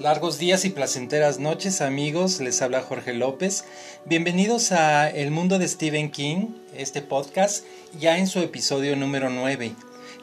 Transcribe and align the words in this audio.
Largos 0.00 0.38
días 0.38 0.64
y 0.64 0.70
placenteras 0.70 1.40
noches 1.40 1.80
amigos, 1.80 2.38
les 2.38 2.62
habla 2.62 2.82
Jorge 2.82 3.14
López. 3.14 3.64
Bienvenidos 4.04 4.70
a 4.70 5.10
El 5.10 5.32
Mundo 5.32 5.58
de 5.58 5.66
Stephen 5.66 6.12
King, 6.12 6.50
este 6.72 7.02
podcast, 7.02 7.64
ya 7.98 8.16
en 8.16 8.28
su 8.28 8.38
episodio 8.38 8.94
número 8.94 9.28
9. 9.28 9.72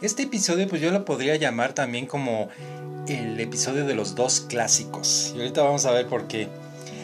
Este 0.01 0.23
episodio 0.23 0.69
pues 0.69 0.81
yo 0.81 0.91
lo 0.91 1.03
podría 1.03 1.35
llamar 1.35 1.73
también 1.73 2.05
como 2.05 2.47
el 3.09 3.37
episodio 3.37 3.85
de 3.85 3.95
los 3.95 4.15
dos 4.15 4.39
clásicos. 4.39 5.33
Y 5.35 5.39
ahorita 5.39 5.63
vamos 5.63 5.85
a 5.85 5.91
ver 5.91 6.07
por 6.07 6.27
qué. 6.27 6.47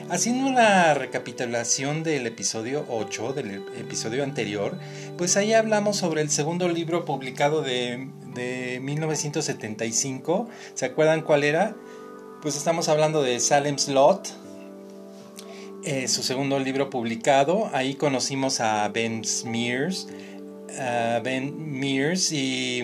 Haciendo 0.09 0.47
una 0.47 0.93
recapitulación 0.93 2.03
del 2.03 2.25
episodio 2.25 2.85
8, 2.87 3.33
del 3.33 3.65
episodio 3.79 4.23
anterior, 4.23 4.77
pues 5.17 5.35
ahí 5.35 5.53
hablamos 5.53 5.97
sobre 5.97 6.21
el 6.21 6.29
segundo 6.29 6.69
libro 6.69 7.03
publicado 7.03 7.63
de, 7.63 8.07
de 8.33 8.79
1975. 8.81 10.47
¿Se 10.73 10.85
acuerdan 10.85 11.21
cuál 11.21 11.43
era? 11.43 11.75
Pues 12.41 12.55
estamos 12.55 12.89
hablando 12.89 13.21
de 13.21 13.39
Salem 13.39 13.77
Slot, 13.77 14.33
eh, 15.83 16.07
su 16.07 16.23
segundo 16.23 16.57
libro 16.57 16.89
publicado. 16.89 17.69
Ahí 17.71 17.93
conocimos 17.93 18.61
a 18.61 18.89
Ben 18.89 19.21
Mears, 19.45 20.07
Ben 21.23 21.79
y, 21.83 22.81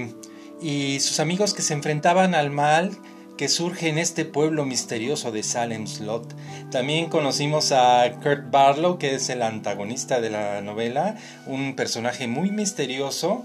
y, 0.62 1.00
sus 1.00 1.20
amigos 1.20 1.56
que 1.56 1.64
se 1.64 1.74
enfrentaban 1.74 2.36
al 2.36 2.52
mal 2.52 2.92
que 3.36 3.50
surge 3.50 3.90
en 3.90 3.98
este 3.98 4.26
pueblo 4.26 4.64
misterioso 4.64 5.32
de 5.32 5.42
Salem 5.42 5.88
Slot. 5.88 6.36
También 6.70 7.10
conocimos 7.10 7.72
a 7.72 8.12
Kurt 8.22 8.52
Barlow, 8.52 9.00
que 9.00 9.16
es 9.16 9.28
el 9.30 9.42
antagonista 9.42 10.22
de 10.22 10.30
la 10.30 10.62
novela, 10.62 11.16
un 11.48 11.76
personaje 11.76 12.28
muy 12.28 12.52
misterioso. 12.52 13.44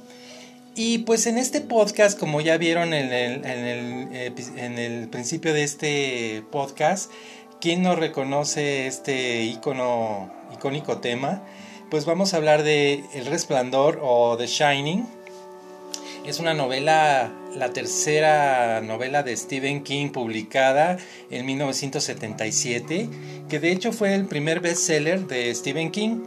Y 0.75 0.99
pues 0.99 1.27
en 1.27 1.37
este 1.37 1.61
podcast, 1.61 2.19
como 2.19 2.41
ya 2.41 2.57
vieron 2.57 2.95
en 2.95 3.13
el, 3.13 5.09
principio 5.11 5.53
de 5.53 5.65
este 5.65 6.43
podcast, 6.51 7.11
¿quién 7.61 7.83
no 7.83 7.95
reconoce 7.95 8.87
este 8.87 9.43
icono, 9.43 10.33
icónico 10.55 10.99
tema? 10.99 11.43
Pues 11.91 12.07
vamos 12.07 12.33
a 12.33 12.39
hablar 12.39 12.63
de 12.63 13.05
El 13.13 13.27
Resplandor 13.27 14.01
o 14.03 14.39
The 14.39 14.47
Shining. 14.47 15.05
Es 16.25 16.39
una 16.39 16.55
novela, 16.55 17.31
la 17.55 17.75
tercera 17.75 18.81
novela 18.81 19.23
de 19.23 19.37
Stephen 19.37 19.83
King 19.83 20.09
publicada 20.09 20.97
en 21.31 21.45
1977, 21.45 23.11
que 23.51 23.61
de 23.61 23.73
hecho 23.73 23.93
fue 23.93 24.15
el 24.15 24.25
primer 24.25 24.61
bestseller 24.61 25.27
de 25.27 25.55
Stephen 25.55 25.91
King. 25.91 26.21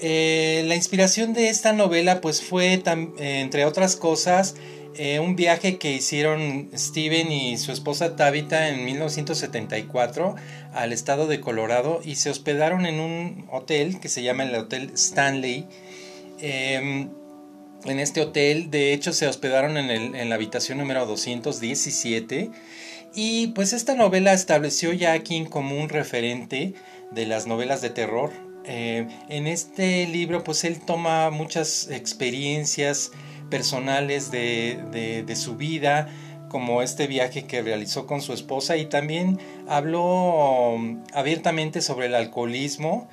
Eh, 0.00 0.62
la 0.66 0.76
inspiración 0.76 1.32
de 1.32 1.48
esta 1.48 1.72
novela 1.72 2.20
pues 2.20 2.42
fue, 2.42 2.74
eh, 2.74 2.82
entre 3.18 3.64
otras 3.64 3.96
cosas, 3.96 4.54
eh, 4.94 5.20
un 5.20 5.36
viaje 5.36 5.78
que 5.78 5.92
hicieron 5.92 6.70
Steven 6.74 7.30
y 7.32 7.56
su 7.58 7.72
esposa 7.72 8.16
Tabitha 8.16 8.68
en 8.68 8.84
1974 8.84 10.36
al 10.72 10.92
estado 10.92 11.26
de 11.26 11.40
Colorado 11.40 12.00
y 12.04 12.14
se 12.16 12.30
hospedaron 12.30 12.86
en 12.86 13.00
un 13.00 13.46
hotel 13.50 14.00
que 14.00 14.08
se 14.08 14.22
llama 14.22 14.44
el 14.44 14.54
Hotel 14.54 14.90
Stanley. 14.94 15.66
Em, 16.40 17.10
en 17.84 18.00
este 18.00 18.20
hotel, 18.20 18.70
de 18.70 18.92
hecho, 18.92 19.12
se 19.12 19.26
hospedaron 19.26 19.76
en, 19.76 20.28
la 20.28 20.34
habitación 20.34 20.78
número 20.78 21.06
217 21.06 22.50
y 23.14 23.48
pues 23.48 23.72
esta 23.72 23.94
novela 23.94 24.32
estableció 24.32 24.92
ya 24.92 25.12
a 25.12 25.20
King 25.20 25.44
como 25.44 25.80
un 25.80 25.88
referente 25.88 26.74
de 27.12 27.26
las 27.26 27.46
novelas 27.46 27.80
de 27.82 27.90
terror 27.90 28.47
eh, 28.70 29.08
en 29.30 29.46
este 29.46 30.06
libro 30.06 30.44
pues 30.44 30.62
él 30.64 30.78
toma 30.78 31.30
muchas 31.30 31.88
experiencias 31.90 33.12
personales 33.48 34.30
de, 34.30 35.24
su 35.36 35.56
vida, 35.56 36.08
como 36.50 36.82
este 36.82 37.06
viaje 37.06 37.44
que 37.44 37.62
realizó 37.62 38.06
con 38.06 38.20
su 38.20 38.34
esposa 38.34 38.76
y 38.76 38.84
también 38.84 39.38
habló 39.68 40.74
um, 40.74 41.02
abiertamente 41.14 41.80
sobre 41.80 42.06
el 42.06 42.14
alcoholismo 42.14 43.08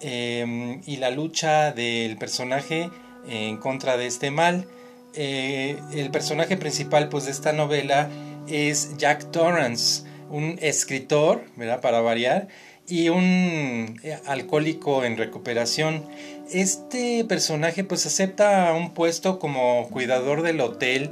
em, 0.00 0.80
y 0.86 0.98
la 0.98 1.10
lucha 1.10 1.72
del 1.72 2.16
personaje 2.16 2.88
en 3.28 3.56
contra 3.56 3.96
de 3.96 4.06
este 4.06 4.30
mal. 4.30 4.68
Eh, 5.14 5.76
el 5.92 6.12
personaje 6.12 6.56
principal 6.56 7.08
pues 7.08 7.24
de 7.24 7.32
esta 7.32 7.52
novela 7.52 8.08
es 8.46 8.96
Jack 8.96 9.32
Torrance, 9.32 10.04
un 10.30 10.56
escritor, 10.62 11.44
¿verdad? 11.56 11.80
Para 11.80 12.00
variar, 12.00 12.46
y 12.90 13.08
un 13.08 13.98
eh, 14.02 14.18
alcohólico 14.26 15.04
en 15.04 15.16
recuperación. 15.16 16.04
Este 16.50 17.24
personaje 17.24 17.84
pues 17.84 18.04
acepta 18.06 18.72
un 18.74 18.92
puesto 18.92 19.38
como 19.38 19.88
cuidador 19.88 20.42
del 20.42 20.60
hotel 20.60 21.10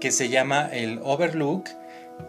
que 0.00 0.12
se 0.12 0.28
llama 0.28 0.68
el 0.70 1.00
Overlook 1.02 1.68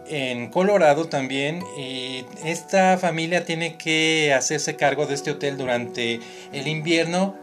en 0.08 0.48
Colorado 0.48 1.08
también 1.08 1.62
y 1.78 2.24
esta 2.44 2.96
familia 2.98 3.44
tiene 3.44 3.76
que 3.76 4.32
hacerse 4.32 4.76
cargo 4.76 5.06
de 5.06 5.14
este 5.14 5.30
hotel 5.30 5.58
durante 5.58 6.20
el 6.52 6.66
invierno 6.66 7.36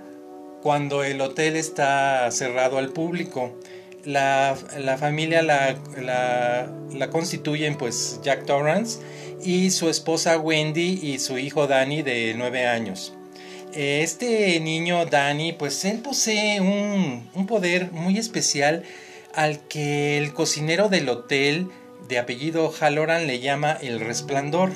cuando 0.62 1.04
el 1.04 1.22
hotel 1.22 1.56
está 1.56 2.30
cerrado 2.32 2.80
al 2.80 2.90
público. 2.90 3.58
La, 4.06 4.58
familia 4.98 5.42
la, 5.44 5.78
la, 6.02 6.70
la 6.92 7.10
constituyen 7.10 7.78
pues 7.78 8.20
Jack 8.24 8.46
Torrance 8.46 9.00
y 9.44 9.72
su 9.72 9.90
esposa 9.90 10.38
Wendy 10.38 11.00
y 11.02 11.20
su 11.20 11.38
hijo 11.38 11.68
Danny 11.68 12.02
de 12.02 12.34
9 12.38 12.66
años. 12.66 13.14
Este 13.74 14.60
niño 14.60 15.06
Danny, 15.06 15.54
pues 15.54 15.84
él 15.86 16.00
posee 16.00 16.62
un, 16.62 17.48
poder 17.48 17.92
muy 17.92 18.18
especial 18.20 18.84
al 19.34 19.60
que 19.68 20.18
el 20.20 20.34
cocinero 20.34 20.90
del 20.90 21.10
hotel 21.10 21.68
de 22.08 22.20
apellido 22.20 22.72
Halloran 22.72 23.26
le 23.26 23.40
llama 23.40 23.74
el 23.74 24.00
resplandor. 24.00 24.72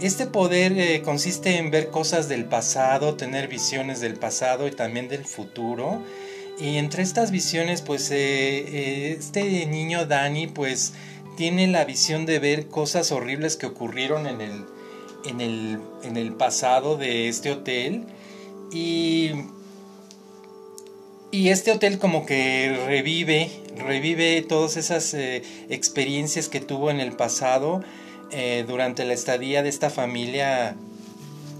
Este 0.00 0.26
poder 0.26 0.72
eh, 0.72 1.02
consiste 1.02 1.58
en 1.58 1.70
ver 1.70 1.90
cosas 1.90 2.28
del 2.28 2.46
pasado, 2.46 3.14
tener 3.14 3.46
visiones 3.48 4.00
del 4.00 4.14
pasado 4.14 4.66
y 4.66 4.70
también 4.70 5.08
del 5.08 5.24
futuro. 5.26 6.02
Y 6.58 6.78
entre 6.78 7.02
estas 7.02 7.30
visiones, 7.30 7.82
pues 7.82 8.10
eh, 8.10 8.16
eh, 8.16 9.16
este 9.18 9.66
niño 9.66 10.06
Danny, 10.06 10.46
pues 10.46 10.94
tiene 11.36 11.66
la 11.66 11.84
visión 11.84 12.26
de 12.26 12.38
ver 12.38 12.68
cosas 12.68 13.12
horribles 13.12 13.56
que 13.56 13.66
ocurrieron 13.66 14.26
en 14.26 14.40
el, 14.40 14.64
en 15.24 15.40
el, 15.40 15.78
en 16.02 16.16
el 16.16 16.32
pasado 16.32 16.96
de 16.96 17.28
este 17.28 17.50
hotel. 17.52 18.04
Y, 18.72 19.30
y 21.30 21.48
este 21.48 21.72
hotel 21.72 21.98
como 21.98 22.26
que 22.26 22.84
revive, 22.86 23.50
revive 23.76 24.42
todas 24.42 24.76
esas 24.76 25.14
eh, 25.14 25.42
experiencias 25.68 26.48
que 26.48 26.60
tuvo 26.60 26.90
en 26.90 27.00
el 27.00 27.12
pasado 27.12 27.82
eh, 28.30 28.64
durante 28.66 29.04
la 29.04 29.14
estadía 29.14 29.62
de 29.62 29.68
esta 29.68 29.90
familia 29.90 30.76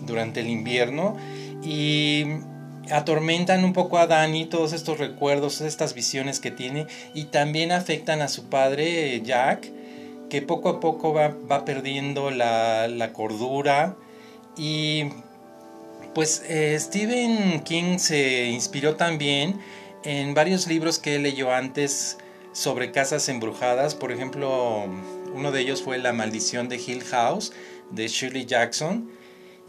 durante 0.06 0.40
el 0.40 0.48
invierno. 0.48 1.16
Y 1.62 2.24
atormentan 2.90 3.64
un 3.64 3.72
poco 3.72 3.98
a 3.98 4.06
Dani 4.06 4.46
todos 4.46 4.72
estos 4.72 4.98
recuerdos, 4.98 5.60
estas 5.60 5.94
visiones 5.94 6.40
que 6.40 6.50
tiene 6.50 6.86
y 7.14 7.24
también 7.24 7.72
afectan 7.72 8.22
a 8.22 8.28
su 8.28 8.48
padre 8.48 9.20
Jack, 9.22 9.70
que 10.28 10.42
poco 10.42 10.68
a 10.68 10.80
poco 10.80 11.12
va, 11.12 11.64
perdiendo 11.64 12.30
la, 12.30 13.10
cordura. 13.12 13.96
Y 14.56 15.04
pues 16.14 16.42
eh, 16.48 16.76
Stephen 16.78 17.60
King 17.60 17.98
se 17.98 18.46
inspiró 18.46 18.96
también 18.96 19.60
en 20.04 20.34
varios 20.34 20.66
libros 20.66 20.98
que 20.98 21.18
leyó 21.18 21.52
antes 21.52 22.18
sobre 22.52 22.92
casas 22.92 23.28
embrujadas, 23.28 23.94
por 23.96 24.12
ejemplo 24.12 24.86
uno 25.34 25.50
de 25.50 25.60
ellos 25.60 25.82
fue 25.82 25.98
La 25.98 26.12
maldición 26.12 26.68
de 26.68 26.76
Hill 26.76 27.02
House 27.04 27.52
de 27.90 28.08
Shirley 28.08 28.44
Jackson, 28.44 29.10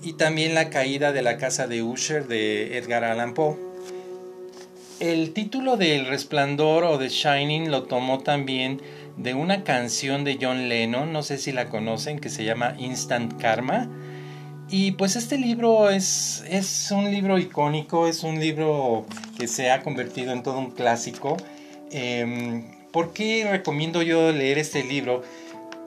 y 0.01 0.13
también 0.13 0.53
La 0.53 0.69
caída 0.69 1.11
de 1.11 1.21
la 1.21 1.37
casa 1.37 1.67
de 1.67 1.83
Usher 1.83 2.27
de 2.27 2.77
Edgar 2.77 3.03
Allan 3.03 3.33
Poe. 3.33 3.57
El 4.99 5.33
título 5.33 5.75
de 5.75 5.95
El 5.97 6.07
Resplandor 6.07 6.83
o 6.85 6.97
The 6.97 7.09
Shining 7.09 7.69
lo 7.69 7.83
tomó 7.83 8.19
también 8.19 8.81
de 9.17 9.33
una 9.33 9.63
canción 9.63 10.23
de 10.23 10.37
John 10.41 10.69
Lennon, 10.69 11.11
no 11.11 11.23
sé 11.23 11.37
si 11.37 11.51
la 11.51 11.69
conocen, 11.69 12.19
que 12.19 12.29
se 12.29 12.45
llama 12.45 12.75
Instant 12.77 13.39
Karma. 13.41 13.89
Y 14.69 14.93
pues 14.93 15.15
este 15.15 15.37
libro 15.37 15.89
es, 15.89 16.43
es 16.49 16.91
un 16.91 17.11
libro 17.11 17.37
icónico, 17.37 18.07
es 18.07 18.23
un 18.23 18.39
libro 18.39 19.05
que 19.37 19.47
se 19.47 19.69
ha 19.71 19.83
convertido 19.83 20.31
en 20.31 20.43
todo 20.43 20.57
un 20.57 20.71
clásico. 20.71 21.37
Eh, 21.91 22.63
¿Por 22.91 23.13
qué 23.13 23.47
recomiendo 23.49 24.01
yo 24.01 24.31
leer 24.31 24.57
este 24.57 24.83
libro? 24.83 25.21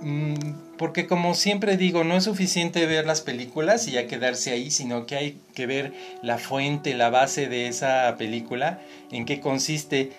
Mm, 0.00 0.34
porque 0.78 1.06
como 1.06 1.34
siempre 1.34 1.76
digo, 1.76 2.04
no 2.04 2.16
es 2.16 2.24
suficiente 2.24 2.86
ver 2.86 3.06
las 3.06 3.20
películas 3.20 3.86
y 3.88 3.92
ya 3.92 4.06
quedarse 4.06 4.52
ahí, 4.52 4.70
sino 4.70 5.04
que 5.04 5.16
hay 5.16 5.40
que 5.54 5.66
ver 5.66 5.92
la 6.22 6.38
fuente, 6.38 6.94
la 6.94 7.10
base 7.10 7.48
de 7.48 7.68
esa 7.68 8.14
película, 8.16 8.80
en 9.10 9.26
qué 9.26 9.40
consiste. 9.40 10.12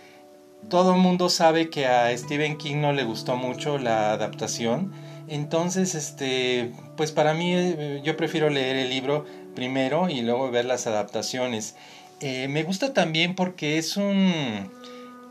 Todo 0.69 0.93
el 0.93 0.99
mundo 0.99 1.29
sabe 1.29 1.69
que 1.69 1.87
a 1.87 2.15
Stephen 2.15 2.57
King 2.57 2.81
no 2.81 2.93
le 2.93 3.03
gustó 3.03 3.35
mucho 3.37 3.79
la 3.79 4.11
adaptación, 4.11 4.91
entonces, 5.29 5.93
este, 5.93 6.71
pues 6.97 7.11
para 7.11 7.33
mí 7.35 7.53
eh, 7.53 8.01
yo 8.03 8.17
prefiero 8.17 8.49
leer 8.49 8.75
el 8.75 8.89
libro 8.89 9.25
primero 9.55 10.09
y 10.09 10.21
luego 10.21 10.49
ver 10.49 10.65
las 10.65 10.87
adaptaciones. 10.87 11.75
Eh, 12.19 12.47
me 12.49 12.63
gusta 12.63 12.93
también 12.93 13.35
porque 13.35 13.77
es 13.77 13.95
un 13.95 14.71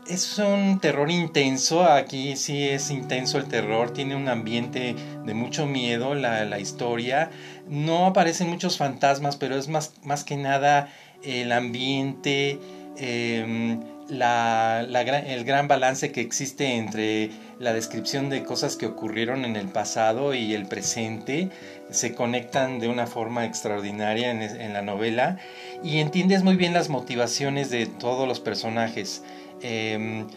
es 0.09 0.39
un 0.39 0.79
terror 0.79 1.11
intenso, 1.11 1.83
aquí 1.83 2.35
sí 2.35 2.67
es 2.67 2.89
intenso 2.89 3.37
el 3.37 3.45
terror, 3.45 3.91
tiene 3.91 4.15
un 4.15 4.27
ambiente 4.27 4.95
de 5.23 5.33
mucho 5.33 5.67
miedo 5.67 6.15
la, 6.15 6.59
historia, 6.59 7.29
no 7.67 8.07
aparecen 8.07 8.49
muchos 8.49 8.77
fantasmas, 8.77 9.37
pero 9.37 9.55
es 9.55 9.67
más, 9.67 9.93
más 10.03 10.23
que 10.23 10.35
nada 10.35 10.89
el 11.23 11.51
ambiente, 11.51 12.59
em, 12.97 13.81
la, 14.09 14.81
el 14.81 15.43
gran 15.43 15.67
balance 15.67 16.11
que 16.11 16.21
existe 16.21 16.75
entre 16.75 17.29
la 17.59 17.73
descripción 17.73 18.29
de 18.29 18.43
cosas 18.43 18.75
que 18.75 18.87
ocurrieron 18.87 19.45
en 19.45 19.55
el 19.55 19.67
pasado 19.67 20.33
y 20.33 20.55
el 20.55 20.65
presente 20.65 21.49
se 21.91 22.15
conectan 22.15 22.79
de 22.79 22.87
una 22.87 23.05
forma 23.05 23.45
extraordinaria 23.45 24.31
en, 24.31 24.73
la 24.73 24.81
novela 24.81 25.37
y 25.83 25.99
entiendes 25.99 26.43
muy 26.43 26.55
bien 26.55 26.73
las 26.73 26.89
motivaciones 26.89 27.69
de 27.69 27.85
todos 27.85 28.27
los 28.27 28.39
personajes. 28.39 29.23
Em, 29.61 30.27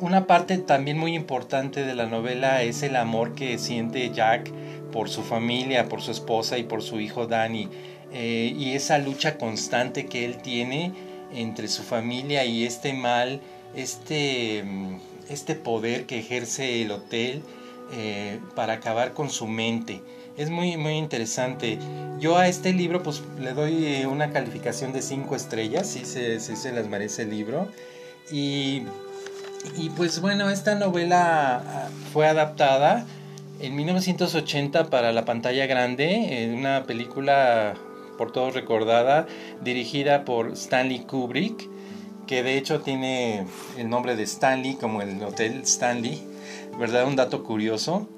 una 0.00 0.26
parte 0.26 0.58
también 0.58 0.98
muy 0.98 1.14
importante 1.14 1.84
de 1.84 1.94
la 1.94 2.06
novela 2.06 2.62
es 2.62 2.82
el 2.82 2.96
amor 2.96 3.34
que 3.34 3.58
siente 3.58 4.10
Jack 4.10 4.50
por 4.92 5.08
su 5.08 5.22
familia, 5.22 5.88
por 5.88 6.02
su 6.02 6.12
esposa 6.12 6.58
y 6.58 6.62
por 6.64 6.82
su 6.82 7.00
hijo 7.00 7.26
Danny. 7.26 7.68
Eh, 8.12 8.54
y 8.56 8.72
esa 8.72 8.98
lucha 8.98 9.36
constante 9.36 10.06
que 10.06 10.24
él 10.24 10.38
tiene 10.38 10.92
entre 11.34 11.68
su 11.68 11.82
familia 11.82 12.44
y 12.44 12.64
este 12.64 12.94
mal, 12.94 13.40
este, 13.74 14.62
mm, 14.64 14.96
este 15.28 15.54
poder 15.54 16.06
que 16.06 16.18
ejerce 16.18 16.82
el 16.82 16.90
hotel 16.90 17.42
eh, 17.92 18.38
para 18.54 18.74
acabar 18.74 19.12
con 19.12 19.30
su 19.30 19.46
mente. 19.46 20.00
Es 20.36 20.50
muy, 20.50 20.76
muy 20.76 20.92
interesante. 20.92 21.78
Yo 22.20 22.38
a 22.38 22.48
este 22.48 22.72
libro 22.72 23.02
pues 23.02 23.22
le 23.40 23.52
doy 23.52 23.84
eh, 23.84 24.06
una 24.06 24.30
calificación 24.30 24.92
de 24.92 25.02
5 25.02 25.34
estrellas, 25.34 25.88
si 25.88 26.04
se, 26.04 26.38
se 26.38 26.72
las 26.72 26.86
merece 26.86 27.22
el 27.22 27.30
libro. 27.30 27.68
Y, 28.30 28.82
y 29.76 29.90
pues 29.96 30.20
bueno, 30.20 30.50
esta 30.50 30.74
novela 30.74 31.56
ah, 31.56 31.88
fue 32.12 32.26
adaptada 32.26 33.06
en 33.60 33.74
1980 33.74 34.90
para 34.90 35.12
la 35.12 35.24
pantalla 35.24 35.66
grande, 35.66 36.44
en 36.44 36.54
una 36.54 36.84
película 36.84 37.74
por 38.16 38.32
todos 38.32 38.54
recordada, 38.54 39.26
dirigida 39.62 40.24
por 40.24 40.52
Stanley 40.52 41.00
Kubrick, 41.00 41.68
que 42.26 42.42
de 42.42 42.58
hecho 42.58 42.80
tiene 42.80 43.46
el 43.76 43.88
nombre 43.88 44.16
de 44.16 44.24
Stanley 44.24 44.74
como 44.74 45.02
el 45.02 45.22
Hotel 45.22 45.62
Stanley, 45.62 46.22
¿verdad? 46.78 47.06
Un 47.06 47.16
dato 47.16 47.42
curioso. 47.44 48.08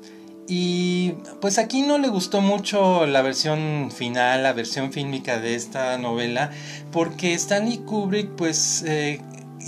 Y 0.53 1.13
pues 1.41 1.59
aquí 1.59 1.83
no 1.83 1.97
le 1.99 2.09
gustó 2.09 2.41
mucho 2.41 3.07
la 3.07 3.23
versión 3.23 3.93
final, 3.95 4.43
la 4.43 4.53
versión 4.53 4.93
fílmica 4.93 5.39
de 5.39 5.55
esta 5.55 5.97
novela, 5.97 6.51
porque 6.91 7.35
Stanley 7.35 7.79
Kubrick 7.79 8.31
pues 8.31 8.83
eh, 8.85 9.21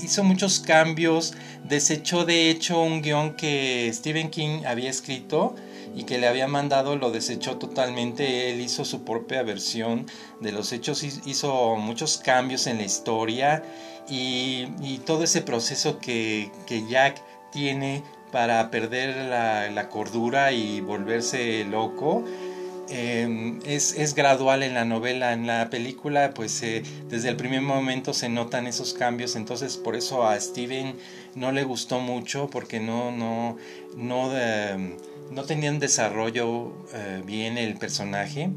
hizo 0.02 0.24
muchos 0.24 0.60
cambios, 0.60 1.34
desechó 1.64 2.24
de 2.24 2.50
hecho 2.50 2.80
un 2.80 3.02
guion 3.02 3.34
que 3.34 3.90
Stephen 3.92 4.30
King 4.30 4.64
había 4.66 4.90
escrito 4.90 5.54
y 5.94 6.04
que 6.04 6.18
le 6.18 6.26
había 6.26 6.48
mandado 6.48 6.96
lo 6.96 7.10
desechó 7.10 7.58
totalmente. 7.58 8.50
Él 8.50 8.60
hizo 8.60 8.84
su 8.84 9.04
propia 9.04 9.42
versión 9.42 10.06
de 10.40 10.52
los 10.52 10.72
hechos, 10.72 11.02
hizo 11.02 11.76
muchos 11.76 12.18
cambios 12.18 12.66
en 12.66 12.78
la 12.78 12.84
historia 12.84 13.62
y, 14.08 14.98
todo 15.06 15.24
ese 15.24 15.42
proceso 15.42 15.98
que, 15.98 16.50
Jack 16.88 17.22
tiene 17.50 18.02
para 18.30 18.70
perder 18.70 19.16
la, 19.26 19.88
cordura 19.88 20.52
y 20.52 20.80
volverse 20.80 21.64
loco. 21.64 22.24
Em, 22.94 23.58
es, 23.64 24.14
gradual 24.14 24.62
en 24.62 24.74
la 24.74 24.84
novela, 24.84 25.32
en 25.32 25.46
la 25.46 25.70
película, 25.70 26.34
pues 26.34 26.62
eh, 26.62 26.82
desde 27.08 27.30
el 27.30 27.36
primer 27.36 27.62
momento 27.62 28.12
se 28.12 28.28
notan 28.28 28.66
esos 28.66 28.92
cambios, 28.92 29.34
entonces 29.34 29.78
por 29.78 29.96
eso 29.96 30.26
a 30.28 30.38
Steven 30.38 30.96
no 31.34 31.52
le 31.52 31.64
gustó 31.64 32.00
mucho 32.00 32.50
porque 32.50 32.80
no, 32.80 33.10
no, 33.10 33.56
no, 33.96 34.38
em, 34.38 34.98
no 35.30 35.44
tenían 35.44 35.78
desarrollo 35.78 36.74
eh, 36.92 37.22
bien 37.24 37.56
el 37.56 37.78
personaje. 37.78 38.50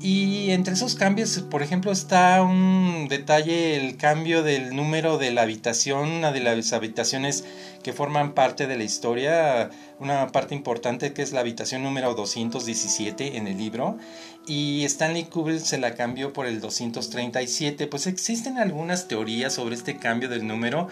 Y 0.00 0.52
entre 0.52 0.74
esos 0.74 0.94
cambios, 0.94 1.40
por 1.50 1.62
ejemplo, 1.62 1.90
está 1.90 2.42
un 2.42 3.08
detalle, 3.08 3.76
el 3.76 3.96
cambio 3.96 4.44
del 4.44 4.76
número 4.76 5.18
de 5.18 5.32
la 5.32 5.42
habitación, 5.42 6.08
una 6.08 6.30
de 6.30 6.38
las 6.38 6.72
habitaciones 6.72 7.44
que 7.82 7.92
forman 7.92 8.32
parte 8.32 8.68
de 8.68 8.76
la 8.76 8.84
historia, 8.84 9.70
una 9.98 10.28
parte 10.28 10.54
importante 10.54 11.12
que 11.12 11.22
es 11.22 11.32
la 11.32 11.40
habitación 11.40 11.82
número 11.82 12.14
217 12.14 13.38
en 13.38 13.48
el 13.48 13.58
libro, 13.58 13.98
y 14.46 14.84
Stanley 14.84 15.24
Kubrick 15.24 15.60
se 15.60 15.78
la 15.78 15.94
cambió 15.94 16.32
por 16.32 16.46
el 16.46 16.60
237. 16.60 17.86
Pues 17.88 18.06
existen 18.06 18.58
algunas 18.58 19.08
teorías 19.08 19.52
sobre 19.52 19.74
este 19.74 19.98
cambio 19.98 20.28
del 20.28 20.46
número. 20.46 20.88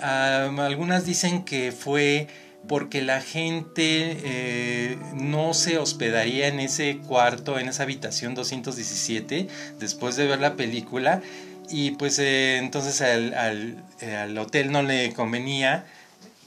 Algunas 0.00 1.06
dicen 1.06 1.44
que 1.44 1.72
fue 1.72 2.28
porque 2.68 3.02
la 3.02 3.20
gente 3.20 4.18
eh, 4.24 4.98
no 5.14 5.54
se 5.54 5.78
hospedaría 5.78 6.48
en 6.48 6.60
ese 6.60 6.98
cuarto, 6.98 7.58
en 7.58 7.68
esa 7.68 7.84
habitación 7.84 8.34
217, 8.34 9.48
después 9.78 10.16
de 10.16 10.26
ver 10.26 10.40
la 10.40 10.56
película, 10.56 11.22
y 11.68 11.92
pues 11.92 12.18
eh, 12.18 12.58
entonces 12.58 13.00
al, 13.00 13.82
eh, 14.00 14.16
al, 14.16 14.36
hotel 14.38 14.72
no 14.72 14.82
le 14.82 15.12
convenía 15.12 15.84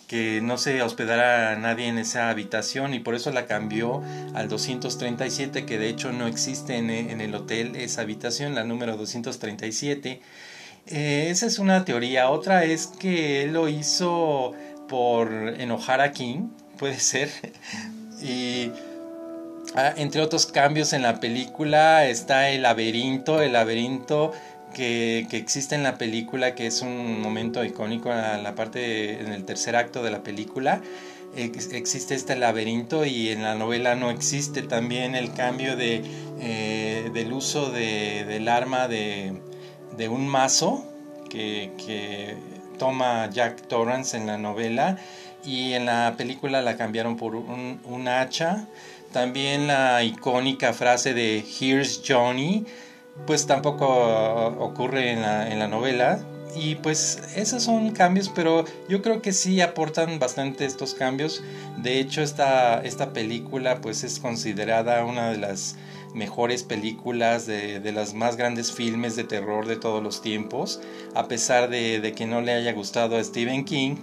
que 0.07 0.41
no 0.41 0.57
se 0.57 0.81
hospedara 0.81 1.55
nadie 1.55 1.87
en 1.87 1.97
esa 1.97 2.29
habitación 2.29 2.93
y 2.93 2.99
por 2.99 3.15
eso 3.15 3.31
la 3.31 3.45
cambió 3.45 4.03
al 4.35 4.49
237 4.49 5.65
que 5.65 5.79
de 5.79 5.87
hecho 5.87 6.11
no 6.11 6.27
existe 6.27 6.75
en, 6.75 6.89
en 6.89 7.21
el 7.21 7.33
hotel 7.33 7.77
esa 7.77 8.01
habitación 8.01 8.53
la 8.53 8.65
número 8.65 8.97
237 8.97 10.21
esa 10.85 11.45
es 11.45 11.59
una 11.59 11.85
teoría. 11.85 12.29
Otra 12.29 12.65
es 12.65 12.87
que 12.87 13.43
él 13.43 13.53
lo 13.53 13.69
hizo 13.69 14.53
por 14.93 15.55
enojar 15.59 16.01
a 16.01 16.11
King, 16.11 16.49
puede 16.77 16.99
ser. 16.99 17.31
y 18.21 18.69
ah, 19.73 19.91
entre 19.97 20.21
otros 20.21 20.45
cambios 20.45 20.93
en 20.93 21.01
la 21.01 21.19
película 21.19 22.05
está 22.05 22.51
el 22.51 22.61
laberinto, 22.61 23.41
el 23.41 23.53
laberinto 23.53 24.33
que, 24.71 25.25
existe 25.31 25.73
en 25.73 25.81
la 25.81 25.97
película, 25.97 26.53
que 26.53 26.67
es 26.67 26.83
un 26.83 27.19
momento 27.21 27.65
icónico 27.65 28.11
en 28.13 28.43
la 28.43 28.53
parte, 28.53 29.19
en 29.19 29.33
el 29.33 29.45
tercer 29.45 29.75
acto 29.75 30.03
de 30.03 30.11
la 30.11 30.21
película. 30.21 30.79
existe 31.35 32.13
este 32.13 32.35
laberinto 32.35 33.03
y 33.03 33.29
en 33.29 33.41
la 33.41 33.55
novela 33.55 33.95
no 33.95 34.11
existe 34.11 34.61
también 34.61 35.15
el 35.15 35.33
cambio 35.33 35.75
de, 35.75 36.03
eh, 36.39 37.09
del 37.15 37.33
uso 37.33 37.71
de, 37.71 38.25
del 38.25 38.47
arma 38.47 38.87
de, 38.87 39.41
de 39.97 40.07
un 40.07 40.27
mazo 40.27 40.85
que, 41.31 41.71
que 41.83 42.52
toma 42.83 43.29
Jack 43.29 43.61
Torrance 43.69 44.17
en 44.17 44.27
la 44.27 44.37
novela 44.37 44.97
y 45.45 45.71
en 45.71 45.85
la 45.85 46.15
película 46.17 46.61
la 46.61 46.75
cambiaron 46.75 47.15
por 47.15 47.33
un, 47.33 48.07
hacha. 48.09 48.67
También 49.13 49.67
la 49.67 50.03
icónica 50.03 50.73
frase 50.73 51.13
de 51.13 51.45
Here's 51.47 52.01
Johnny, 52.05 52.65
pues 53.25 53.47
tampoco 53.47 53.87
ocurre 54.59 55.11
en 55.11 55.21
la, 55.21 55.49
en 55.49 55.59
la 55.59 55.69
novela. 55.69 56.19
Y 56.55 56.75
pues 56.75 57.19
esos 57.35 57.63
son 57.63 57.91
cambios, 57.91 58.29
pero 58.29 58.65
yo 58.87 59.01
creo 59.01 59.21
que 59.21 59.33
sí 59.33 59.59
aportan 59.61 60.19
bastante 60.19 60.65
estos 60.65 60.93
cambios. 60.93 61.43
De 61.77 61.99
hecho, 61.99 62.21
esta, 62.21 62.81
esta 62.81 63.11
película 63.11 63.81
pues 63.81 64.03
es 64.03 64.19
considerada 64.19 65.03
una 65.03 65.31
de 65.31 65.37
las 65.37 65.75
mejores 66.13 66.63
películas, 66.63 67.45
de, 67.47 67.79
de 67.79 67.91
las 67.91 68.13
más 68.13 68.37
grandes 68.37 68.71
filmes 68.71 69.15
de 69.15 69.23
terror 69.23 69.65
de 69.65 69.77
todos 69.77 70.03
los 70.03 70.21
tiempos, 70.21 70.79
a 71.15 71.27
pesar 71.27 71.69
de, 71.69 72.13
que 72.15 72.25
no 72.25 72.41
le 72.41 72.53
haya 72.53 72.73
gustado 72.73 73.17
a 73.17 73.23
Stephen 73.23 73.65
King. 73.65 73.95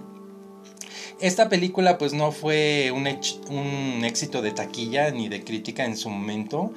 Esta 1.19 1.49
película 1.49 1.97
pues 1.97 2.13
no 2.13 2.31
fue 2.31 2.91
un, 2.91 3.07
un 3.49 4.03
éxito 4.03 4.41
de 4.41 4.51
taquilla 4.51 5.11
ni 5.11 5.29
de 5.29 5.43
crítica 5.43 5.85
en 5.85 5.95
su 5.95 6.09
momento, 6.09 6.73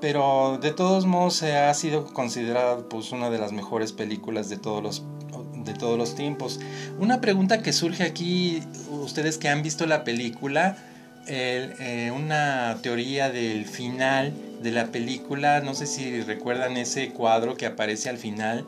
pero 0.00 0.58
de 0.60 0.72
todos 0.72 1.06
modos 1.06 1.42
ha 1.42 1.72
sido 1.74 2.04
considerada 2.12 2.88
pues 2.88 3.10
una 3.12 3.30
de 3.30 3.38
las 3.38 3.52
mejores 3.52 3.92
películas 3.92 4.50
de 4.50 4.58
todos 4.58 4.82
los 4.82 5.04
de 5.66 5.74
todos 5.74 5.98
los 5.98 6.14
tiempos. 6.14 6.60
Una 6.98 7.20
pregunta 7.20 7.62
que 7.62 7.72
surge 7.72 8.04
aquí, 8.04 8.62
ustedes 8.90 9.36
que 9.36 9.48
han 9.48 9.62
visto 9.62 9.86
la 9.86 10.04
película, 10.04 10.76
eh, 11.28 12.12
una 12.14 12.78
teoría 12.82 13.30
del 13.30 13.66
final 13.66 14.32
de 14.62 14.70
la 14.70 14.86
película, 14.86 15.60
no 15.60 15.74
sé 15.74 15.86
si 15.86 16.22
recuerdan 16.22 16.76
ese 16.76 17.10
cuadro 17.10 17.56
que 17.56 17.66
aparece 17.66 18.08
al 18.08 18.16
final, 18.16 18.64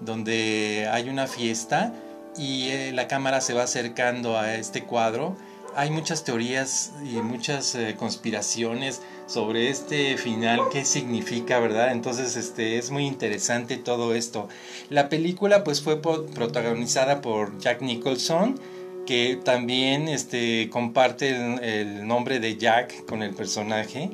donde 0.00 0.88
hay 0.90 1.08
una 1.08 1.26
fiesta 1.26 1.92
y 2.36 2.68
eh, 2.68 2.92
la 2.92 3.06
cámara 3.08 3.40
se 3.40 3.54
va 3.54 3.64
acercando 3.64 4.38
a 4.38 4.54
este 4.54 4.84
cuadro. 4.84 5.36
Hay 5.76 5.90
muchas 5.90 6.24
teorías 6.24 6.92
y 7.04 7.16
muchas 7.22 7.74
eh, 7.76 7.94
conspiraciones 7.96 9.02
sobre 9.30 9.70
este 9.70 10.16
final, 10.16 10.60
qué 10.72 10.84
significa, 10.84 11.60
¿verdad? 11.60 11.92
Entonces, 11.92 12.34
este 12.34 12.78
es 12.78 12.90
muy 12.90 13.06
interesante 13.06 13.76
todo 13.76 14.12
esto. 14.12 14.48
La 14.88 15.08
película 15.08 15.62
pues 15.62 15.80
fue 15.80 16.02
protagonizada 16.02 17.20
por 17.20 17.56
Jack 17.60 17.80
Nicholson, 17.80 18.58
que 19.06 19.38
también 19.42 20.08
este, 20.08 20.68
comparte 20.70 21.30
el, 21.30 22.08
nombre 22.08 22.40
de 22.40 22.56
Jack 22.56 23.06
con 23.06 23.22
el 23.22 23.32
personaje. 23.32 24.10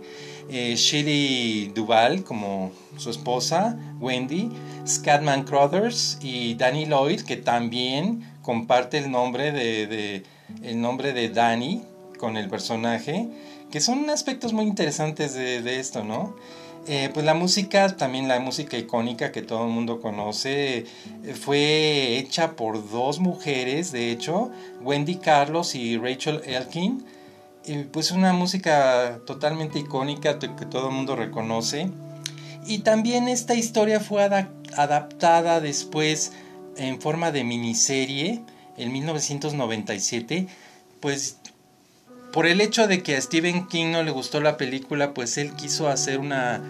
Eh, 0.50 0.74
Shirley 0.76 1.72
Duval 1.74 2.22
como 2.22 2.70
su 2.98 3.08
esposa, 3.08 3.78
Wendy, 3.98 4.50
Scatman 4.86 5.44
Crothers 5.44 6.18
y 6.20 6.56
Danny 6.56 6.84
Lloyd, 6.84 7.22
que 7.22 7.38
también 7.38 8.22
comparte 8.42 8.98
el 8.98 9.10
nombre 9.10 9.50
de, 9.50 10.24
el 10.62 10.80
nombre 10.80 11.14
de 11.14 11.30
Danny 11.30 11.82
con 12.18 12.36
el 12.36 12.48
personaje, 12.48 13.28
que 13.70 13.80
son 13.80 14.08
aspectos 14.10 14.52
muy 14.52 14.66
interesantes 14.66 15.34
de, 15.34 15.80
esto, 15.80 16.04
¿no? 16.04 16.34
Eh, 16.88 17.10
pues 17.12 17.26
la 17.26 17.34
música, 17.34 17.96
también 17.96 18.28
la 18.28 18.38
música 18.38 18.78
icónica 18.78 19.32
que 19.32 19.42
todo 19.42 19.64
el 19.64 19.70
mundo 19.70 20.00
conoce, 20.00 20.78
eh, 21.24 21.34
fue 21.34 22.16
hecha 22.16 22.54
por 22.54 22.88
dos 22.90 23.18
mujeres, 23.18 23.90
de 23.90 24.12
hecho, 24.12 24.50
Wendy 24.82 25.16
Carlos 25.16 25.74
y 25.74 25.98
Rachel 25.98 26.42
Elkin. 26.44 27.04
pues 27.90 28.12
una 28.12 28.32
música 28.32 29.18
totalmente 29.26 29.80
icónica 29.80 30.38
que 30.38 30.66
todo 30.66 30.88
el 30.88 30.94
mundo 30.94 31.16
reconoce. 31.16 31.90
Y 32.66 32.78
también 32.78 33.28
esta 33.28 33.54
historia 33.54 34.00
fue 34.00 34.24
adaptada 34.76 35.60
después 35.60 36.32
en 36.76 37.00
forma 37.00 37.30
de 37.30 37.44
miniserie 37.44 38.42
en 38.76 38.92
1997, 38.92 40.48
pues 41.00 41.38
por 42.36 42.46
el 42.46 42.60
hecho 42.60 42.86
de 42.86 43.02
que 43.02 43.16
a 43.16 43.20
Stephen 43.22 43.66
King 43.66 43.92
no 43.92 44.02
le 44.02 44.10
gustó 44.10 44.42
la 44.42 44.58
película, 44.58 45.14
pues 45.14 45.38
él 45.38 45.54
quiso 45.54 45.88
hacer 45.88 46.18
una, 46.18 46.60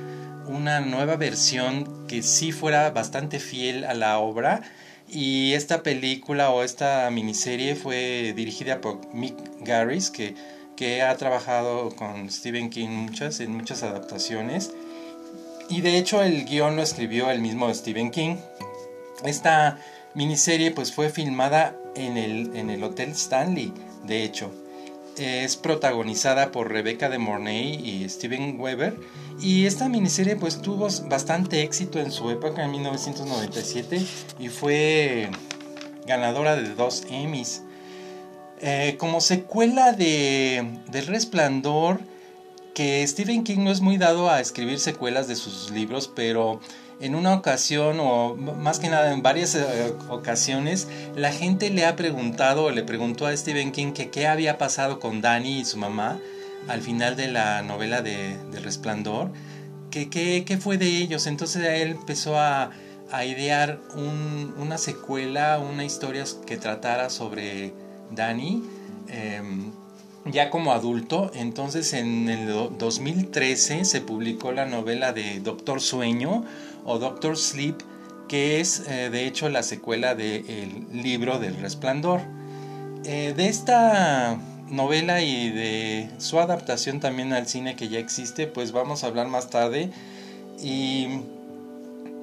una 0.47 0.79
nueva 0.79 1.17
versión 1.17 2.07
que 2.07 2.23
sí 2.23 2.53
fuera 2.53 2.91
bastante 2.91 3.41
fiel 3.41 3.83
a 3.83 3.93
la 3.95 4.21
obra. 4.21 4.63
Y 5.09 5.55
esta 5.55 5.83
película 5.83 6.51
o 6.51 6.63
esta 6.63 7.11
miniserie 7.11 7.75
fue 7.75 8.33
dirigida 8.37 8.81
por 8.81 9.13
Mick 9.13 9.35
Garris, 9.63 10.11
que, 10.11 10.37
que 10.77 11.03
ha 11.03 11.17
trabajado 11.17 11.89
con 11.97 12.31
Stephen 12.31 12.71
King 12.71 12.91
muchas, 12.91 13.41
en 13.41 13.53
muchas 13.53 13.83
adaptaciones. 13.83 14.71
Y 15.69 15.81
de 15.81 15.99
hecho 15.99 16.23
el 16.23 16.45
guion 16.45 16.77
lo 16.77 16.83
escribió 16.83 17.29
el 17.33 17.41
mismo 17.41 17.75
Stephen 17.75 18.13
King. 18.13 18.37
Esta 19.25 19.81
miniserie 20.15 20.71
pues 20.71 20.93
fue 20.93 21.09
filmada 21.09 21.75
en 21.97 22.17
el, 22.17 22.55
en 22.55 22.71
el 22.71 22.85
Hotel 22.85 23.11
Stanley, 23.11 23.73
de 24.05 24.23
hecho. 24.23 24.53
Es 25.19 25.57
protagonizada 25.57 26.53
por 26.53 26.71
Rebecca 26.71 27.09
de 27.09 27.19
Mornay 27.19 27.75
y 27.75 28.09
Steven 28.09 28.61
Weber. 28.61 28.97
Y 29.41 29.67
esta 29.67 29.89
miniserie 29.89 30.37
pues 30.37 30.61
tuvo 30.61 30.89
bastante 31.09 31.63
éxito 31.63 31.99
en 31.99 32.13
su 32.13 32.31
época, 32.31 32.65
en 32.65 32.71
1997, 32.73 34.05
y 34.39 34.49
fue 34.49 35.31
ganadora 36.07 36.57
de 36.57 36.75
dos 36.75 37.05
Emmys. 37.11 37.63
Eh, 38.61 38.97
como 38.99 39.21
secuela 39.21 39.93
de, 39.93 40.81
del 40.91 41.07
Resplandor, 41.07 42.01
que 42.75 43.07
Stephen 43.07 43.45
King 43.45 43.61
no 43.61 43.71
es 43.71 43.81
muy 43.81 43.99
dado 43.99 44.31
a 44.31 44.41
escribir 44.41 44.79
secuelas 44.79 45.29
de 45.29 45.37
sus 45.37 45.71
libros, 45.71 46.11
pero 46.15 46.61
en 47.01 47.15
una 47.15 47.35
ocasión 47.35 47.99
o 48.01 48.35
más 48.37 48.79
que 48.79 48.89
nada 48.89 49.13
en 49.13 49.23
varias 49.23 49.55
eh, 49.55 49.93
ocasiones 50.09 50.89
la 51.15 51.31
gente 51.31 51.71
le 51.71 51.85
ha 51.85 51.95
preguntado 51.95 52.65
o 52.65 52.71
le 52.71 52.83
preguntó 52.83 53.27
a 53.27 53.37
Stephen 53.37 53.73
King 53.73 53.93
que 53.93 54.11
qué 54.11 54.27
había 54.27 54.57
pasado 54.59 54.99
con 54.99 55.21
Danny 55.21 55.61
y 55.61 55.65
su 55.65 55.77
mamá 55.77 56.19
al 56.69 56.81
final 56.81 57.17
de 57.17 57.29
la 57.29 57.63
novela 57.63 58.03
de, 58.03 58.37
Resplandor, 58.63 59.31
que 59.91 60.09
qué 60.11 60.59
fue 60.59 60.79
de 60.79 60.87
ellos. 60.87 61.27
Entonces 61.27 61.65
él 61.65 61.93
empezó 61.93 62.39
a, 62.39 62.71
idear 63.25 63.79
una 63.95 64.79
secuela, 64.79 65.61
una 65.61 65.85
historia 65.85 66.25
que 66.45 66.57
tratara 66.57 67.09
sobre 67.09 67.73
Danny. 68.11 68.65
Em, 69.09 69.71
ya 70.31 70.51
como 70.51 70.73
adulto, 70.73 71.31
entonces 71.35 71.93
en 71.93 72.29
el 72.29 72.79
2013 72.79 73.85
se 73.85 74.01
publicó 74.01 74.53
la 74.53 74.67
novela 74.67 75.13
de 75.13 75.41
Doctor 75.41 75.81
Sueño 75.81 76.45
o 76.85 76.99
Doctor 76.99 77.37
Sleep, 77.37 77.77
que 78.29 78.61
es 78.61 78.85
eh, 78.89 79.11
de 79.11 79.27
hecho 79.27 79.49
la 79.49 79.63
secuela 79.63 80.15
del 80.15 80.87
libro 80.93 81.39
del 81.39 81.57
resplandor. 81.57 82.21
Eh, 83.05 83.35
de 83.37 83.49
esta 83.49 84.37
novela 84.69 85.23
y 85.23 85.51
de 85.51 86.11
su 86.19 86.41
adaptación 86.41 86.99
también 86.99 87.33
al 87.33 87.47
cine 87.47 87.77
que 87.77 87.89
ya 87.89 88.01
existe, 88.01 88.49
pues 88.49 88.73
vamos 88.73 89.05
a 89.05 89.07
hablar 89.07 89.29
más 89.29 89.49
tarde. 89.49 89.91
Y 90.61 91.21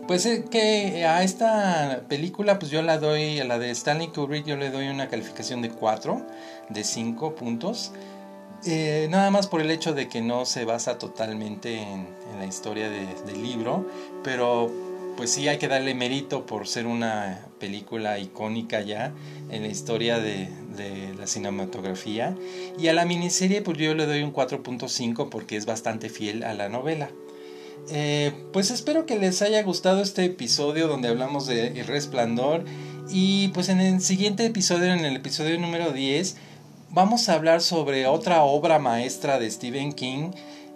pues 0.08 0.26
eh, 0.26 0.46
que 0.50 1.06
a 1.06 1.24
esta 1.24 2.04
película 2.08 2.60
pues 2.60 2.72
yo 2.72 2.82
la 2.82 2.98
doy, 2.98 3.40
a 3.40 3.46
la 3.46 3.60
de 3.60 3.72
Stanley 3.72 4.08
Kubrick 4.08 4.46
yo 4.46 4.56
le 4.56 4.70
doy 4.70 4.88
una 4.88 5.08
calificación 5.10 5.62
de 5.62 5.70
4 5.70 6.26
de 6.70 6.84
5 6.84 7.36
puntos. 7.36 7.92
Eh, 8.66 9.08
nada 9.10 9.30
más 9.30 9.48
por 9.48 9.60
el 9.60 9.70
hecho 9.72 9.94
de 9.94 10.08
que 10.08 10.22
no 10.22 10.46
se 10.46 10.64
basa 10.64 10.98
totalmente 10.98 11.82
en, 11.82 12.08
la 12.40 12.46
historia 12.46 12.90
del 12.90 13.44
libro, 13.44 13.88
pero 14.24 14.72
pues 15.16 15.30
sí 15.30 15.48
hay 15.48 15.58
que 15.58 15.68
darle 15.68 15.94
mérito 15.94 16.46
por 16.46 16.68
ser 16.68 16.88
una 16.88 17.46
película 17.60 18.18
icónica 18.20 18.82
ya 18.82 19.14
en 19.50 19.62
la 19.62 19.68
historia 19.68 20.20
de, 20.20 20.50
la 21.18 21.28
cinematografía. 21.28 22.36
Y 22.80 22.88
a 22.88 22.94
la 22.94 23.06
miniserie 23.06 23.62
pues 23.62 23.78
yo 23.78 23.94
le 23.94 24.06
doy 24.06 24.24
un 24.24 24.34
4.5 24.34 25.30
porque 25.30 25.56
es 25.56 25.66
bastante 25.66 26.10
fiel 26.10 26.44
a 26.44 26.54
la 26.54 26.70
novela. 26.70 27.10
Eh, 27.90 28.32
pues 28.54 28.72
espero 28.72 29.06
que 29.06 29.20
les 29.20 29.42
haya 29.42 29.62
gustado 29.64 30.02
este 30.02 30.26
episodio 30.26 30.88
donde 30.88 31.10
hablamos 31.10 31.48
de 31.48 31.80
El 31.80 31.88
Resplandor. 31.88 32.64
Y 33.10 33.50
pues 33.50 33.70
en 33.70 33.82
el 33.82 34.02
siguiente 34.02 34.46
episodio, 34.46 34.94
en 34.94 35.04
el 35.04 35.16
episodio 35.16 35.60
número 35.60 35.92
10, 35.92 36.38
vamos 36.90 37.28
a 37.28 37.34
hablar 37.34 37.62
sobre 37.62 38.08
otra 38.08 38.44
obra 38.44 38.80
maestra 38.80 39.40
de 39.40 39.52
Stephen 39.52 39.92
King, 39.92 40.32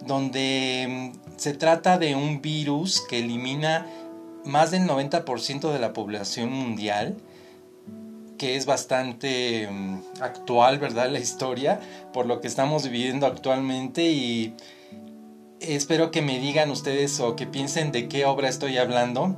donde 0.06 1.12
mm, 1.14 1.38
se 1.38 1.54
trata 1.54 1.98
de 1.98 2.14
un 2.14 2.42
virus 2.42 3.02
que 3.08 3.20
elimina 3.20 3.86
más 4.44 4.70
del 4.70 4.82
90% 4.82 5.72
de 5.72 5.78
la 5.78 5.92
población 5.92 6.50
mundial, 6.50 7.16
que 8.36 8.56
es 8.56 8.66
bastante 8.66 9.68
mm, 9.70 10.02
actual, 10.20 10.78
¿verdad? 10.78 11.10
La 11.10 11.18
historia, 11.18 11.80
por 12.12 12.26
lo 12.26 12.40
que 12.40 12.48
estamos 12.48 12.84
viviendo 12.88 13.26
actualmente 13.26 14.04
y 14.10 14.54
espero 15.60 16.10
que 16.10 16.22
me 16.22 16.38
digan 16.38 16.70
ustedes 16.70 17.20
o 17.20 17.36
que 17.36 17.46
piensen 17.46 17.92
de 17.92 18.08
qué 18.08 18.24
obra 18.24 18.48
estoy 18.48 18.78
hablando. 18.78 19.36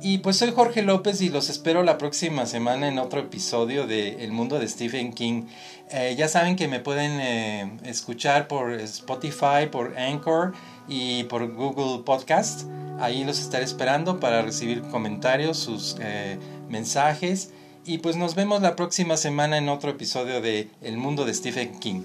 Y 0.00 0.18
pues 0.18 0.36
soy 0.36 0.52
Jorge 0.52 0.82
López 0.82 1.20
y 1.22 1.28
los 1.28 1.50
espero 1.50 1.82
la 1.82 1.98
próxima 1.98 2.46
semana 2.46 2.86
en 2.86 3.00
otro 3.00 3.18
episodio 3.18 3.86
de 3.88 4.24
El 4.24 4.30
Mundo 4.30 4.60
de 4.60 4.68
Stephen 4.68 5.12
King. 5.12 5.46
Eh, 5.90 6.14
ya 6.16 6.28
saben 6.28 6.54
que 6.54 6.68
me 6.68 6.78
pueden 6.78 7.20
eh, 7.20 7.76
escuchar 7.84 8.46
por 8.46 8.72
Spotify, 8.74 9.66
por 9.70 9.98
Anchor 9.98 10.52
y 10.86 11.24
por 11.24 11.52
Google 11.52 12.04
Podcast. 12.04 12.68
Ahí 13.00 13.24
los 13.24 13.40
estaré 13.40 13.64
esperando 13.64 14.20
para 14.20 14.42
recibir 14.42 14.82
comentarios, 14.82 15.58
sus 15.58 15.96
eh, 16.00 16.38
mensajes. 16.68 17.52
Y 17.84 17.98
pues 17.98 18.16
nos 18.16 18.36
vemos 18.36 18.62
la 18.62 18.76
próxima 18.76 19.16
semana 19.16 19.58
en 19.58 19.68
otro 19.68 19.90
episodio 19.90 20.40
de 20.40 20.68
El 20.80 20.96
Mundo 20.96 21.24
de 21.24 21.34
Stephen 21.34 21.76
King. 21.80 22.02